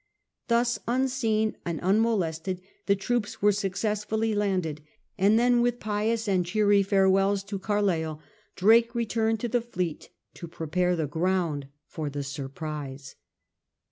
Thus 0.47 0.79
unseen 0.87 1.57
and 1.63 1.79
unmolested, 1.81 2.59
the 2.87 2.95
troops 2.95 3.39
were 3.43 3.51
successfully 3.51 4.33
landed, 4.33 4.81
and 5.15 5.37
then 5.37 5.61
with 5.61 5.79
pious 5.79 6.27
and 6.27 6.43
cheery 6.43 6.81
farewells 6.81 7.43
to 7.43 7.59
Carleill, 7.59 8.19
Drake 8.55 8.95
returned 8.95 9.39
to 9.41 9.47
the 9.47 9.61
fleet 9.61 10.09
to 10.33 10.47
prepare 10.47 10.95
the 10.95 11.05
ground 11.05 11.67
for 11.85 12.09
the 12.09 12.23
surprise. 12.23 13.13